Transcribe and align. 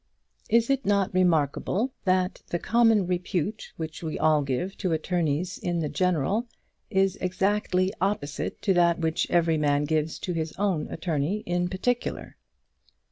Is 0.49 0.71
it 0.71 0.83
not 0.83 1.13
remarkable 1.13 1.93
that 2.05 2.41
the 2.47 2.57
common 2.57 3.05
repute 3.05 3.71
which 3.77 4.01
we 4.01 4.17
all 4.17 4.41
give 4.41 4.75
to 4.79 4.93
attorneys 4.93 5.59
in 5.59 5.77
the 5.79 5.89
general 5.89 6.47
is 6.89 7.17
exactly 7.17 7.93
opposite 8.01 8.63
to 8.63 8.73
that 8.73 8.97
which 8.97 9.29
every 9.29 9.59
man 9.59 9.83
gives 9.85 10.17
to 10.21 10.33
his 10.33 10.53
own 10.53 10.87
attorney 10.89 11.41
in 11.41 11.69
particular? 11.69 12.35